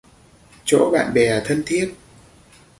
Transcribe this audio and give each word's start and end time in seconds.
Chỗ 0.65 0.89
bạn 0.93 1.13
bè 1.13 1.41
thân 1.45 1.63
thiết 1.65 1.93